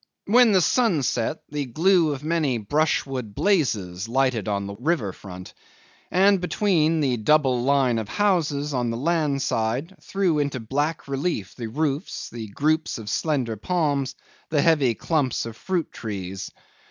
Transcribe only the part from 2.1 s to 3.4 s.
of many brushwood